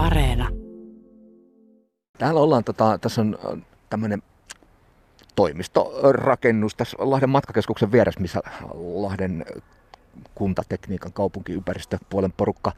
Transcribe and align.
Areena. 0.00 0.48
Täällä 2.18 2.40
ollaan, 2.40 2.64
tota, 2.64 2.98
tässä 2.98 3.20
on 3.20 3.38
tämmöinen 3.90 4.22
toimistorakennus 5.36 6.74
tässä 6.74 6.96
Lahden 7.00 7.30
matkakeskuksen 7.30 7.92
vieressä, 7.92 8.20
missä 8.20 8.40
Lahden 8.74 9.44
kuntatekniikan 10.34 11.12
kaupunkiympäristöpuolen 11.12 12.32
porukka 12.32 12.72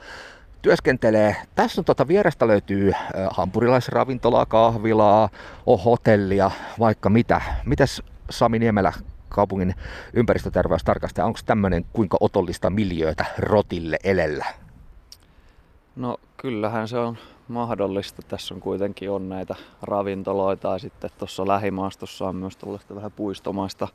työskentelee. 0.63 1.37
Tässä 1.55 1.81
on 1.81 1.85
tuota 1.85 2.09
vierestä 2.09 2.47
löytyy 2.47 2.93
hampurilaisravintolaa, 3.31 4.47
kahvilaa, 4.47 5.29
on 5.67 5.81
hotellia, 5.81 6.51
vaikka 6.79 7.11
mitä. 7.11 7.41
Mitäs 7.65 8.03
Sami 8.31 8.59
Niemelä, 8.59 8.93
kaupungin 9.29 9.75
ympäristöterveystarkastaja, 10.13 11.27
onko 11.27 11.39
tämmöinen 11.47 11.85
kuinka 11.93 12.17
otollista 12.21 12.71
miljöötä 12.71 13.25
rotille 13.39 13.99
elellä? 14.05 14.66
No 15.97 16.17
kyllähän 16.37 16.89
se 16.89 16.99
on 16.99 17.19
mahdollista. 17.49 18.23
Tässä 18.23 18.55
on 18.55 18.61
kuitenkin 18.61 19.11
on 19.11 19.29
näitä 19.29 19.55
ravintoloita 19.83 20.69
ja 20.69 20.79
sitten 20.79 21.11
tuossa 21.19 21.49
lähimaastossa 21.49 22.29
on 22.29 22.37
myös 22.37 22.57
tällaista 22.57 22.95
vähän 22.95 23.13
puistomaista 23.13 23.89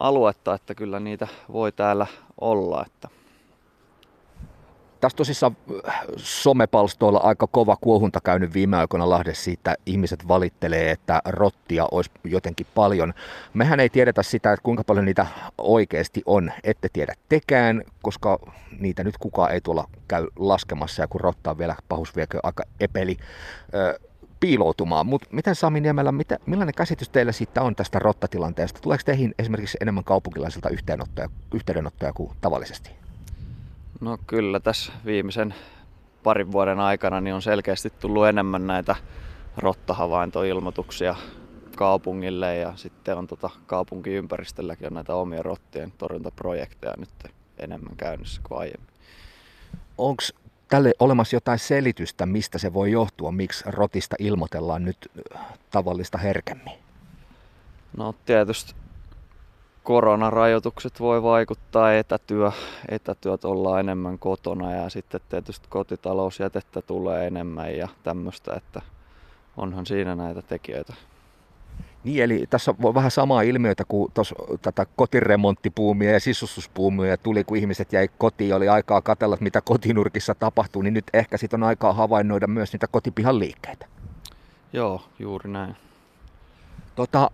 aluetta, 0.00 0.54
että 0.54 0.74
kyllä 0.74 1.00
niitä 1.00 1.28
voi 1.52 1.72
täällä 1.72 2.06
olla. 2.40 2.84
Että 2.86 3.08
tässä 5.00 5.16
tosissaan 5.16 5.56
äh, 5.88 6.00
somepalstoilla 6.16 7.18
aika 7.18 7.46
kova 7.46 7.76
kuohunta 7.80 8.20
käynyt 8.20 8.54
viime 8.54 8.76
aikoina 8.76 9.10
Lahdessa 9.10 9.44
siitä, 9.44 9.76
ihmiset 9.86 10.28
valittelee, 10.28 10.90
että 10.90 11.22
rottia 11.24 11.86
olisi 11.90 12.10
jotenkin 12.24 12.66
paljon. 12.74 13.14
Mehän 13.54 13.80
ei 13.80 13.88
tiedetä 13.88 14.22
sitä, 14.22 14.52
että 14.52 14.62
kuinka 14.62 14.84
paljon 14.84 15.04
niitä 15.04 15.26
oikeasti 15.58 16.22
on. 16.26 16.52
Ette 16.64 16.88
tiedä 16.92 17.14
tekään, 17.28 17.82
koska 18.02 18.38
niitä 18.78 19.04
nyt 19.04 19.18
kukaan 19.18 19.52
ei 19.52 19.60
tuolla 19.60 19.88
käy 20.08 20.26
laskemassa 20.36 21.02
ja 21.02 21.08
kun 21.08 21.20
rotta 21.20 21.50
on 21.50 21.58
vielä 21.58 21.76
pahusviekö 21.88 22.40
aika 22.42 22.62
epeli 22.80 23.16
piiloutumaan. 24.40 25.06
Mutta 25.06 25.28
miten 25.32 25.54
Sami 25.54 25.80
Niemelä, 25.80 26.12
mitä, 26.12 26.38
millainen 26.46 26.74
käsitys 26.74 27.08
teillä 27.08 27.32
siitä 27.32 27.62
on 27.62 27.76
tästä 27.76 27.98
rottatilanteesta? 27.98 28.80
Tuleeko 28.80 29.02
teihin 29.06 29.34
esimerkiksi 29.38 29.78
enemmän 29.80 30.04
kaupunkilaisilta 30.04 30.68
yhteydenottoja, 30.68 31.28
yhteydenottoja 31.54 32.12
kuin 32.12 32.32
tavallisesti? 32.40 32.99
No 34.00 34.18
kyllä 34.26 34.60
tässä 34.60 34.92
viimeisen 35.04 35.54
parin 36.22 36.52
vuoden 36.52 36.80
aikana 36.80 37.20
niin 37.20 37.34
on 37.34 37.42
selkeästi 37.42 37.90
tullut 37.90 38.26
enemmän 38.26 38.66
näitä 38.66 38.96
rottahavaintoilmoituksia 39.56 41.16
kaupungille 41.76 42.56
ja 42.56 42.72
sitten 42.76 43.18
on 43.18 43.26
tota 43.26 43.50
kaupunkiympäristölläkin 43.66 44.86
on 44.86 44.94
näitä 44.94 45.14
omia 45.14 45.42
rottien 45.42 45.92
torjuntaprojekteja 45.98 46.94
nyt 46.98 47.32
enemmän 47.58 47.96
käynnissä 47.96 48.40
kuin 48.48 48.58
aiemmin. 48.58 48.90
Onko 49.98 50.22
tälle 50.68 50.92
olemassa 50.98 51.36
jotain 51.36 51.58
selitystä, 51.58 52.26
mistä 52.26 52.58
se 52.58 52.72
voi 52.72 52.92
johtua, 52.92 53.32
miksi 53.32 53.64
rotista 53.66 54.16
ilmoitellaan 54.18 54.84
nyt 54.84 55.10
tavallista 55.70 56.18
herkemmin? 56.18 56.78
No 57.96 58.14
tietysti 58.26 58.74
koronarajoitukset 59.90 61.00
voi 61.00 61.22
vaikuttaa, 61.22 61.94
etätyö, 61.94 62.50
etätyöt 62.88 63.44
ollaan 63.44 63.80
enemmän 63.80 64.18
kotona 64.18 64.74
ja 64.74 64.88
sitten 64.88 65.20
tietysti 65.28 65.66
kotitalousjätettä 65.70 66.82
tulee 66.82 67.26
enemmän 67.26 67.76
ja 67.76 67.88
tämmöistä, 68.02 68.54
että 68.54 68.82
onhan 69.56 69.86
siinä 69.86 70.14
näitä 70.14 70.42
tekijöitä. 70.42 70.94
Niin, 72.04 72.22
eli 72.22 72.44
tässä 72.50 72.74
on 72.82 72.94
vähän 72.94 73.10
samaa 73.10 73.42
ilmiötä 73.42 73.84
kuin 73.88 74.12
tuossa 74.14 74.34
tätä 74.62 74.86
kotiremonttipuumia 74.96 76.12
ja 76.12 76.20
sisustuspuumia 76.20 77.16
tuli, 77.16 77.44
kun 77.44 77.56
ihmiset 77.56 77.92
jäi 77.92 78.08
kotiin, 78.18 78.54
oli 78.54 78.68
aikaa 78.68 79.00
katella, 79.00 79.36
mitä 79.40 79.60
kotinurkissa 79.60 80.34
tapahtuu, 80.34 80.82
niin 80.82 80.94
nyt 80.94 81.10
ehkä 81.12 81.36
sitten 81.36 81.62
on 81.62 81.68
aikaa 81.68 81.92
havainnoida 81.92 82.46
myös 82.46 82.72
niitä 82.72 82.86
kotipihan 82.86 83.38
liikkeitä. 83.38 83.86
Joo, 84.72 85.02
juuri 85.18 85.50
näin. 85.50 85.76
Tota, 86.94 87.30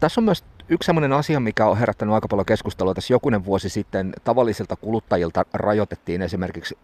tässä 0.00 0.20
on 0.20 0.24
myös 0.24 0.44
Yksi 0.68 0.86
sellainen 0.86 1.12
asia, 1.12 1.40
mikä 1.40 1.66
on 1.66 1.78
herättänyt 1.78 2.14
aika 2.14 2.28
paljon 2.28 2.46
keskustelua 2.46 2.94
tässä 2.94 3.14
jokunen 3.14 3.44
vuosi 3.44 3.68
sitten, 3.68 4.12
tavallisilta 4.24 4.76
kuluttajilta 4.76 5.44
rajoitettiin 5.52 6.22
esimerkiksi 6.22 6.78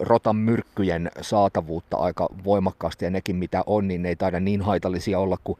rotan 0.00 0.36
myrkkyjen 0.36 1.10
saatavuutta 1.20 1.96
aika 1.96 2.28
voimakkaasti 2.44 3.04
ja 3.04 3.10
nekin 3.10 3.36
mitä 3.36 3.62
on, 3.66 3.88
niin 3.88 4.02
ne 4.02 4.08
ei 4.08 4.16
taida 4.16 4.40
niin 4.40 4.62
haitallisia 4.62 5.18
olla 5.18 5.36
kuin 5.44 5.58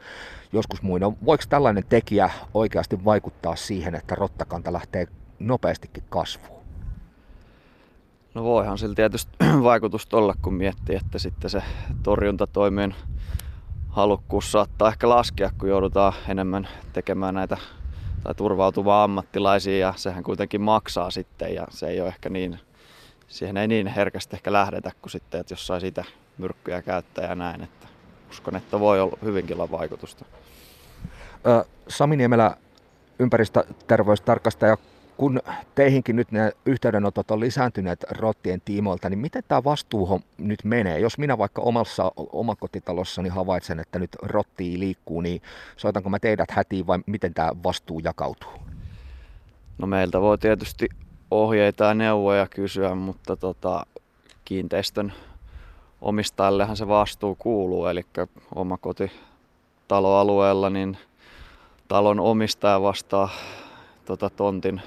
joskus 0.53 0.83
muina. 0.83 1.13
Voiko 1.25 1.45
tällainen 1.49 1.85
tekijä 1.89 2.31
oikeasti 2.55 3.05
vaikuttaa 3.05 3.57
siihen, 3.57 3.95
että 3.95 4.15
rottakanta 4.15 4.73
lähtee 4.73 5.07
nopeastikin 5.39 6.05
kasvuun? 6.09 6.61
No 8.35 8.45
voihan 8.45 8.79
sillä 8.79 8.95
tietysti 8.95 9.33
vaikutusta 9.63 10.17
olla, 10.17 10.35
kun 10.43 10.55
miettii, 10.55 10.97
että 10.97 11.19
sitten 11.19 11.51
se 11.51 11.63
torjuntatoimien 12.03 12.95
halukkuus 13.91 14.53
saattaa 14.53 14.89
ehkä 14.89 15.09
laskea, 15.09 15.51
kun 15.59 15.69
joudutaan 15.69 16.13
enemmän 16.29 16.69
tekemään 16.93 17.35
näitä 17.35 17.57
tai 18.25 18.35
turvautumaan 18.35 19.05
ammattilaisia 19.05 19.79
ja 19.79 19.95
sehän 19.97 20.23
kuitenkin 20.23 20.61
maksaa 20.61 21.11
sitten 21.11 21.55
ja 21.55 21.67
se 21.71 21.87
ei 21.87 22.01
ole 22.01 22.09
ehkä 22.09 22.29
niin, 22.29 22.61
siihen 23.29 23.57
ei 23.57 23.69
niin 23.69 23.87
herkästi 23.87 24.37
ehkä 24.37 24.53
lähdetä 24.53 24.93
kuin 25.03 25.11
sitten, 25.11 25.41
että 25.41 25.53
jos 25.53 25.67
sai 25.67 25.81
sitä 25.81 26.05
myrkkyjä 26.39 26.83
käyttää 26.83 27.29
ja 27.29 27.35
näin, 27.35 27.63
että 27.63 27.87
uskon, 28.31 28.57
että 28.57 28.81
voi 28.81 29.01
olla 29.01 29.19
hyvinkin 29.25 29.57
olla 29.57 29.71
vaikutusta. 29.71 30.25
Sami 31.89 32.17
Niemelä, 32.17 32.57
ympäristöterveystarkastaja, 33.19 34.77
kun 35.21 35.41
teihinkin 35.75 36.17
nyt 36.17 36.33
ne 36.33 36.53
yhteydenotot 36.67 37.31
on 37.31 37.41
lisääntyneet 37.41 38.05
rottien 38.11 38.63
tiimoilta, 38.65 39.11
niin 39.11 39.19
miten 39.19 39.43
tämä 39.49 39.65
vastuu 39.65 40.21
nyt 40.39 40.65
menee? 40.65 40.99
Jos 40.99 41.19
minä 41.19 41.39
vaikka 41.39 41.63
omassa 41.63 42.13
omakotitalossani 42.17 43.29
havaitsen, 43.29 43.81
että 43.81 43.99
nyt 43.99 44.17
rotti 44.23 44.79
liikkuu, 44.79 45.21
niin 45.21 45.43
soitanko 45.77 46.11
mä 46.11 46.19
teidät 46.19 46.51
hätiin 46.51 46.87
vai 46.87 46.99
miten 47.07 47.35
tämä 47.35 47.51
vastuu 47.65 48.01
jakautuu? 48.05 48.53
No 49.79 49.87
meiltä 49.87 50.21
voi 50.21 50.39
tietysti 50.39 50.89
ohjeita 51.31 51.85
ja 51.85 51.95
neuvoja 51.95 52.47
kysyä, 52.47 52.95
mutta 52.95 53.37
tota, 53.37 53.87
kiinteistön 54.45 55.13
omistajallehan 56.01 56.77
se 56.77 56.89
vastuu 56.89 57.35
kuuluu, 57.35 57.87
eli 57.87 58.07
omakotitaloalueella 58.55 60.71
niin 60.71 60.97
talon 61.89 62.21
omistaja 62.21 62.83
vastaa 62.83 63.29
tota, 64.05 64.31
tontin 64.31 64.83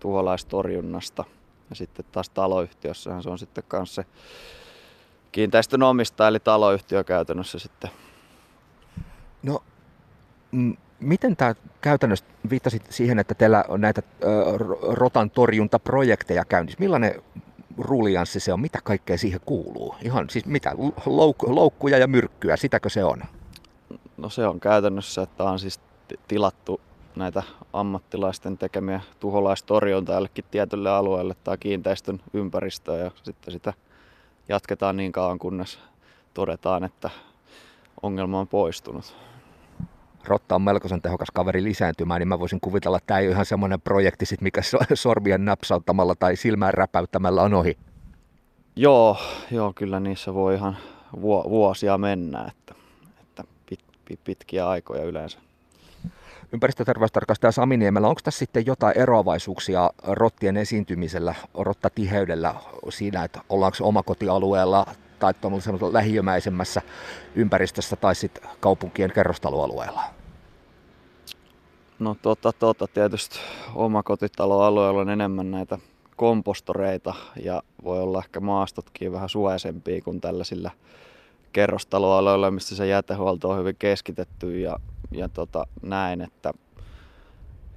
tuholaistorjunnasta. 0.00 1.24
Ja 1.70 1.76
sitten 1.76 2.04
taas 2.12 2.30
taloyhtiössähän 2.30 3.22
se 3.22 3.30
on 3.30 3.38
sitten 3.38 3.64
kanssa 3.68 4.02
se 4.02 4.08
kiinteistön 5.32 5.82
omistaja, 5.82 6.28
eli 6.28 6.40
taloyhtiö 6.40 7.04
käytännössä 7.04 7.58
sitten. 7.58 7.90
No, 9.42 9.62
m- 10.52 10.72
miten 11.00 11.36
tämä 11.36 11.54
käytännössä, 11.80 12.24
viittasit 12.50 12.82
siihen, 12.90 13.18
että 13.18 13.34
teillä 13.34 13.64
on 13.68 13.80
näitä 13.80 14.02
ö, 14.22 14.26
rotan 14.88 15.30
torjuntaprojekteja 15.30 16.44
käynnissä. 16.44 16.80
Millainen 16.80 17.22
rulianssi 17.78 18.40
se 18.40 18.52
on? 18.52 18.60
Mitä 18.60 18.78
kaikkea 18.84 19.18
siihen 19.18 19.40
kuuluu? 19.46 19.94
Ihan 20.02 20.30
siis 20.30 20.46
mitä? 20.46 20.70
Louk- 21.06 21.54
loukkuja 21.54 21.98
ja 21.98 22.06
myrkkyä, 22.06 22.56
sitäkö 22.56 22.88
se 22.88 23.04
on? 23.04 23.22
No 24.16 24.28
se 24.30 24.46
on 24.46 24.60
käytännössä, 24.60 25.22
että 25.22 25.44
on 25.44 25.58
siis 25.58 25.80
tilattu 26.28 26.80
näitä 27.16 27.42
ammattilaisten 27.72 28.58
tekemiä 28.58 29.00
tuholaistorjunta 29.20 30.12
jollekin 30.12 30.44
tietylle 30.50 30.90
alueelle 30.90 31.34
tai 31.44 31.58
kiinteistön 31.58 32.20
ympäristöön 32.32 33.00
ja 33.00 33.10
sitten 33.22 33.52
sitä 33.52 33.72
jatketaan 34.48 34.96
niin 34.96 35.12
kauan 35.12 35.38
kunnes 35.38 35.78
todetaan, 36.34 36.84
että 36.84 37.10
ongelma 38.02 38.40
on 38.40 38.48
poistunut. 38.48 39.16
Rotta 40.24 40.54
on 40.54 40.62
melkoisen 40.62 41.02
tehokas 41.02 41.28
kaveri 41.34 41.64
lisääntymään, 41.64 42.20
niin 42.20 42.28
mä 42.28 42.38
voisin 42.38 42.60
kuvitella, 42.60 42.96
että 42.96 43.06
tämä 43.06 43.20
ei 43.20 43.26
ole 43.26 43.32
ihan 43.32 43.46
semmoinen 43.46 43.80
projekti, 43.80 44.26
sit, 44.26 44.40
mikä 44.40 44.60
sormien 44.94 45.44
napsauttamalla 45.44 46.14
tai 46.14 46.36
silmään 46.36 46.74
räpäyttämällä 46.74 47.42
on 47.42 47.54
ohi. 47.54 47.78
Joo, 48.76 49.16
joo 49.50 49.72
kyllä 49.72 50.00
niissä 50.00 50.34
voi 50.34 50.54
ihan 50.54 50.76
vuosia 51.22 51.98
mennä, 51.98 52.44
että, 52.48 52.74
että 53.20 53.44
pit, 53.68 53.80
pit, 54.04 54.20
pitkiä 54.24 54.68
aikoja 54.68 55.04
yleensä 55.04 55.38
ympäristöterveystarkastaja 56.52 57.52
Sami 57.52 57.76
Niemellä, 57.76 58.08
onko 58.08 58.20
tässä 58.24 58.38
sitten 58.38 58.66
jotain 58.66 58.98
eroavaisuuksia 58.98 59.90
rottien 60.02 60.56
esiintymisellä, 60.56 61.34
rottatiheydellä 61.54 62.54
siinä, 62.88 63.24
että 63.24 63.40
ollaanko 63.48 63.76
omakotialueella 63.80 64.86
tai 65.18 65.34
lähiömäisemmässä 65.92 66.82
ympäristössä 67.34 67.96
tai 67.96 68.14
sitten 68.14 68.50
kaupunkien 68.60 69.12
kerrostaloalueella? 69.12 70.02
No 71.98 72.16
tota, 72.22 72.52
tota, 72.52 72.86
tietysti 72.86 73.38
omakotitaloalueella 73.74 75.00
on 75.00 75.10
enemmän 75.10 75.50
näitä 75.50 75.78
kompostoreita 76.16 77.14
ja 77.42 77.62
voi 77.84 78.00
olla 78.00 78.18
ehkä 78.18 78.40
maastotkin 78.40 79.12
vähän 79.12 79.28
suojaisempia 79.28 80.02
kuin 80.02 80.20
tällaisilla 80.20 80.70
kerrostaloalueilla, 81.52 82.50
missä 82.50 82.76
se 82.76 82.86
jätehuolto 82.86 83.50
on 83.50 83.58
hyvin 83.58 83.76
keskitetty 83.78 84.60
ja 84.60 84.78
ja 85.10 85.28
tota, 85.28 85.66
näin, 85.82 86.20
että, 86.20 86.52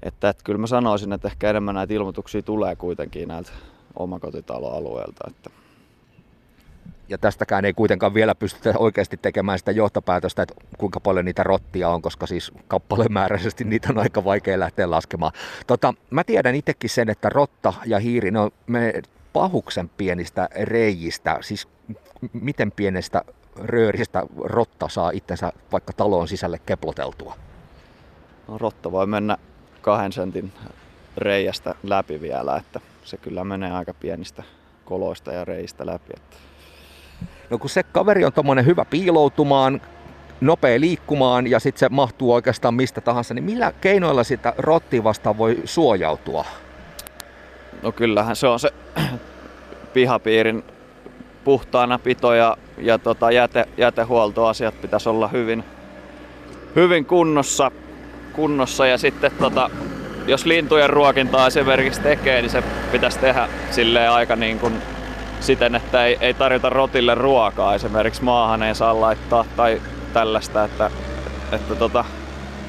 että, 0.03 0.29
että 0.29 0.43
kyllä 0.43 0.59
mä 0.59 0.67
sanoisin, 0.67 1.13
että 1.13 1.27
ehkä 1.27 1.49
enemmän 1.49 1.75
näitä 1.75 1.93
ilmoituksia 1.93 2.41
tulee 2.41 2.75
kuitenkin 2.75 3.27
näiltä 3.27 3.51
omakotitaloalueelta. 3.95 5.23
Että. 5.27 5.49
Ja 7.09 7.17
tästäkään 7.17 7.65
ei 7.65 7.73
kuitenkaan 7.73 8.13
vielä 8.13 8.35
pystytä 8.35 8.73
oikeasti 8.77 9.17
tekemään 9.17 9.59
sitä 9.59 9.71
johtopäätöstä, 9.71 10.43
että 10.43 10.55
kuinka 10.77 10.99
paljon 10.99 11.25
niitä 11.25 11.43
rottia 11.43 11.89
on, 11.89 12.01
koska 12.01 12.27
siis 12.27 12.51
kappalemääräisesti 12.67 13.63
niitä 13.63 13.87
on 13.89 13.97
aika 13.97 14.23
vaikea 14.23 14.59
lähteä 14.59 14.91
laskemaan. 14.91 15.31
Tota, 15.67 15.93
mä 16.09 16.23
tiedän 16.23 16.55
itsekin 16.55 16.89
sen, 16.89 17.09
että 17.09 17.29
rotta 17.29 17.73
ja 17.85 17.99
hiiri, 17.99 18.31
ne 18.31 18.39
on 18.39 18.51
me 18.67 19.01
pahuksen 19.33 19.89
pienistä 19.89 20.49
reijistä, 20.63 21.37
siis 21.41 21.67
miten 22.33 22.71
pienestä 22.71 23.23
rööristä 23.56 24.24
rotta 24.39 24.89
saa 24.89 25.12
itsensä 25.12 25.53
vaikka 25.71 25.94
taloon 25.94 26.27
sisälle 26.27 26.59
keploteltua? 26.65 27.36
No, 28.48 28.57
rotta 28.57 28.92
voi 28.92 29.07
mennä 29.07 29.38
kahden 29.81 30.12
sentin 30.12 30.53
reiästä 31.18 31.75
läpi 31.83 32.21
vielä, 32.21 32.57
että 32.57 32.80
se 33.03 33.18
kyllä 33.18 33.44
menee 33.44 33.71
aika 33.71 33.94
pienistä 33.94 34.44
koloista 34.86 35.31
ja 35.31 35.45
reistä 35.45 35.86
läpi. 35.86 36.13
Että... 36.18 36.38
No 37.50 37.57
kun 37.57 37.69
se 37.69 37.83
kaveri 37.83 38.25
on 38.25 38.33
tommonen 38.33 38.65
hyvä 38.65 38.86
piiloutumaan, 38.86 39.81
nopea 40.42 40.80
liikkumaan 40.80 41.48
ja 41.48 41.59
sitten 41.59 41.80
se 41.80 41.89
mahtuu 41.89 42.33
oikeastaan 42.33 42.74
mistä 42.74 43.01
tahansa, 43.01 43.33
niin 43.33 43.44
millä 43.44 43.74
keinoilla 43.81 44.24
sitä 44.24 44.53
rotti 44.57 45.03
vastaan 45.03 45.38
voi 45.38 45.62
suojautua? 45.65 46.45
No 47.81 47.92
kyllähän 47.92 48.36
se 48.36 48.48
on 48.48 48.59
se 48.59 48.74
pihapiirin 49.94 50.63
puhtaana 51.44 52.00
pito 52.00 52.33
ja, 52.33 52.57
ja 52.81 52.97
tota 52.97 53.31
jäte, 53.31 53.65
jätehuoltoasiat 53.77 54.81
pitäisi 54.81 55.09
olla 55.09 55.27
hyvin, 55.27 55.63
hyvin 56.75 57.05
kunnossa, 57.05 57.71
kunnossa 58.33 58.87
ja 58.87 58.97
sitten 58.97 59.31
tota, 59.39 59.69
jos 60.27 60.45
lintujen 60.45 60.89
ruokintaa 60.89 61.47
esimerkiksi 61.47 62.01
tekee, 62.01 62.41
niin 62.41 62.49
se 62.49 62.63
pitäisi 62.91 63.19
tehdä 63.19 63.49
silleen 63.71 64.11
aika 64.11 64.35
niin 64.35 64.59
kuin 64.59 64.73
siten, 65.39 65.75
että 65.75 66.05
ei, 66.05 66.17
ei 66.21 66.33
tarjota 66.33 66.69
rotille 66.69 67.15
ruokaa. 67.15 67.75
Esimerkiksi 67.75 68.23
maahan 68.23 68.63
ei 68.63 68.75
saa 68.75 69.01
laittaa 69.01 69.45
tai 69.55 69.81
tällaista, 70.13 70.63
että, 70.63 70.91
että 71.51 71.75
tota, 71.75 72.05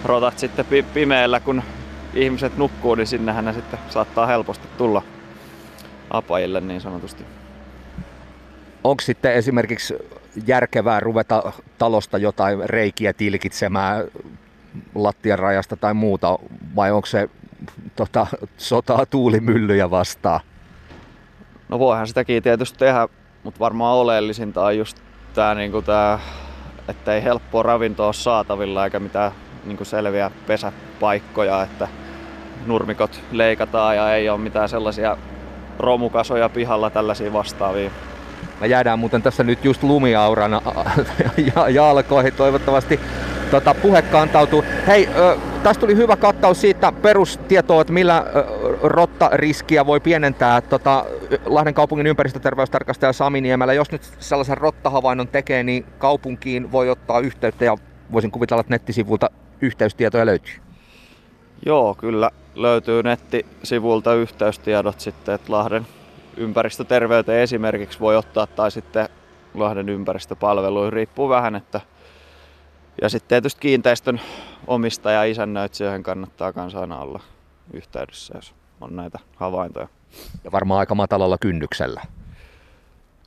rotat 0.05 0.39
sitten 0.39 0.67
pimeällä, 0.95 1.41
kun 1.41 1.63
ihmiset 2.15 2.57
nukkuu, 2.57 2.95
niin 2.95 3.07
sinnehän 3.07 3.45
ne 3.45 3.53
sitten 3.53 3.81
saattaa 3.89 4.27
helposti 4.27 4.69
tulla 4.79 5.03
apajille 6.11 6.61
niin 6.61 6.81
sanotusti. 6.81 7.25
Onko 8.85 9.01
sitten 9.01 9.35
esimerkiksi 9.35 9.95
järkevää 10.47 11.01
ruveta 11.01 11.53
talosta 11.79 12.19
jotain 12.19 12.71
reikiä 12.71 13.13
tilkitsemään 13.13 14.05
lattian 14.95 15.39
rajasta 15.39 15.77
tai 15.77 15.95
muuta, 15.95 16.39
vai 16.77 16.93
onko 16.93 17.07
se 17.07 17.29
tota, 17.97 18.27
sotaa 18.57 19.07
tuulimyllyjä 19.07 19.91
vastaan? 19.91 20.41
No 21.69 21.79
voihan 21.79 22.07
sitäkin 22.07 22.43
tietysti 22.43 22.79
tehdä, 22.79 23.09
mutta 23.43 23.61
varmaan 23.61 23.97
oleellisinta 23.97 24.65
on 24.65 24.79
just 24.79 24.97
tämä, 25.35 25.55
niinku 25.55 25.83
tää, 25.83 26.19
että 26.89 27.15
ei 27.15 27.23
helppoa 27.23 27.63
ravintoa 27.63 28.07
ole 28.07 28.15
saatavilla 28.15 28.85
eikä 28.85 29.01
mitään 29.01 29.33
niinku 29.65 29.85
selviä 29.85 30.31
pesäpaikkoja, 30.47 31.63
että 31.63 31.89
nurmikot 32.67 33.21
leikataan 33.33 33.97
ja 33.97 34.15
ei 34.15 34.29
ole 34.29 34.39
mitään 34.39 34.69
sellaisia 34.69 35.17
romukasoja 35.79 36.49
pihalla 36.49 36.91
tällaisia 36.91 37.33
vastaavia. 37.33 37.91
Me 38.63 38.69
jäädään 38.69 38.99
muuten 38.99 39.23
tässä 39.23 39.45
nyt 39.45 39.65
just 39.65 39.83
lumiaurana 39.83 40.63
jalkoihin 41.71 42.33
toivottavasti 42.33 43.01
tota, 43.51 43.75
puhe 43.75 44.03
kantautuu. 44.03 44.65
Hei, 44.87 45.09
ö, 45.17 45.37
tästä 45.63 45.81
tuli 45.81 45.97
hyvä 45.97 46.17
kattaus 46.17 46.61
siitä 46.61 46.93
perustietoa, 46.93 47.81
että 47.81 47.93
millä 47.93 48.19
ö, 48.37 48.45
rottariskiä 48.83 49.87
voi 49.87 50.01
pienentää. 50.01 50.61
Tota, 50.61 51.05
Lahden 51.47 51.75
kaupungin 51.75 52.07
ympäristöterveystarkastaja 52.07 53.13
Sami 53.13 53.41
Niemelä, 53.41 53.73
jos 53.73 53.93
nyt 53.93 54.03
sellaisen 54.19 54.59
rottahavainnon 54.59 55.29
tekee, 55.29 55.63
niin 55.63 55.87
kaupunkiin 55.99 56.73
voi 56.73 56.91
ottaa 56.91 57.21
yhteyttä 57.21 57.65
ja 57.65 57.77
voisin 58.13 58.31
kuvitella, 58.31 58.61
että 58.61 58.75
nettisivulta 58.75 59.31
yhteystietoja 59.61 60.27
löytyy. 60.27 60.55
Joo, 61.67 61.95
kyllä 61.95 62.31
löytyy 62.55 63.03
nettisivulta 63.03 64.15
yhteystiedot 64.15 65.01
sitten, 65.01 65.35
että 65.35 65.53
Lahden 65.53 65.87
ympäristöterveyteen 66.37 67.43
esimerkiksi 67.43 68.01
voi 68.01 68.17
ottaa 68.17 68.47
tai 68.47 68.71
sitten 68.71 69.09
Lahden 69.55 69.89
ympäristöpalveluihin, 69.89 70.93
riippuu 70.93 71.29
vähän, 71.29 71.55
että 71.55 71.81
ja 73.03 73.09
sitten 73.09 73.29
tietysti 73.29 73.61
kiinteistön 73.61 74.21
omistaja 74.67 75.25
isännöitsijöihin 75.25 76.03
kannattaa 76.03 76.53
kanssa 76.53 76.81
aina 76.81 76.99
olla 76.99 77.21
yhteydessä, 77.73 78.35
jos 78.37 78.55
on 78.81 78.97
näitä 78.97 79.19
havaintoja. 79.37 79.89
Ja 80.45 80.53
varmaan 80.53 80.81
aika 80.81 80.95
matalalla 80.95 81.39
kynnyksellä. 81.39 82.03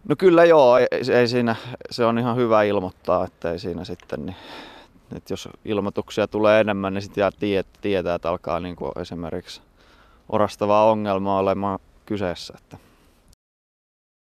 No 0.08 0.16
kyllä 0.16 0.46
joo, 0.46 0.78
ei, 0.78 0.88
ei 1.14 1.28
siinä, 1.28 1.56
se 1.92 2.06
on 2.06 2.20
ihan 2.20 2.36
hyvä 2.36 2.64
ilmoittaa, 2.64 3.26
että 3.26 3.52
ei 3.52 3.60
siinä 3.60 3.84
sitten, 3.84 4.26
niin, 4.26 4.36
että 5.16 5.34
jos 5.34 5.50
ilmoituksia 5.66 6.28
tulee 6.28 6.62
enemmän, 6.62 6.94
niin 6.94 7.02
sitten 7.02 7.32
tietää, 7.82 8.16
että 8.16 8.30
alkaa 8.30 8.60
niin 8.60 8.76
kuin 8.76 8.92
esimerkiksi 9.02 9.62
orastavaa 10.30 10.92
ongelmaa 10.92 11.40
olemaan 11.40 11.80
kyseessä. 12.06 12.54
Että 12.58 12.78